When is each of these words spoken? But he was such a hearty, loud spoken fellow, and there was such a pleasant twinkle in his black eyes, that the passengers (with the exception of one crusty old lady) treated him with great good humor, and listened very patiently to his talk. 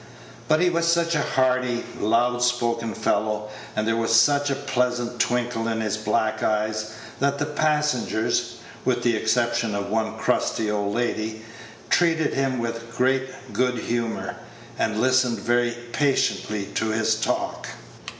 But 0.47 0.61
he 0.61 0.71
was 0.71 0.87
such 0.91 1.13
a 1.13 1.21
hearty, 1.21 1.83
loud 1.99 2.41
spoken 2.41 2.95
fellow, 2.95 3.51
and 3.75 3.87
there 3.87 3.95
was 3.95 4.15
such 4.19 4.49
a 4.49 4.55
pleasant 4.55 5.19
twinkle 5.19 5.67
in 5.67 5.79
his 5.79 5.95
black 5.95 6.41
eyes, 6.41 6.89
that 7.19 7.37
the 7.37 7.45
passengers 7.45 8.55
(with 8.83 9.03
the 9.03 9.15
exception 9.15 9.75
of 9.75 9.91
one 9.91 10.17
crusty 10.17 10.71
old 10.71 10.95
lady) 10.95 11.45
treated 11.91 12.33
him 12.33 12.57
with 12.57 12.97
great 12.97 13.53
good 13.53 13.77
humor, 13.77 14.35
and 14.79 14.99
listened 14.99 15.37
very 15.37 15.77
patiently 15.91 16.65
to 16.73 16.87
his 16.87 17.13
talk. 17.21 17.67